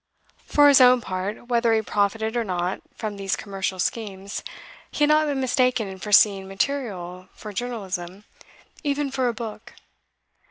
For 0.47 0.67
his 0.67 0.81
own 0.81 0.99
part, 0.99 1.45
whether 1.45 1.71
he 1.75 1.81
profited 1.83 2.35
or 2.35 2.43
not 2.43 2.81
from 2.95 3.17
these 3.17 3.35
commercial 3.35 3.77
schemes, 3.77 4.43
he 4.89 5.03
had 5.03 5.09
not 5.09 5.27
been 5.27 5.39
mistaken 5.39 5.87
in 5.87 5.99
foreseeing 5.99 6.47
material 6.47 7.27
for 7.33 7.53
journalism, 7.53 8.23
even 8.83 9.11
for 9.11 9.27
a 9.27 9.33
book. 9.35 9.75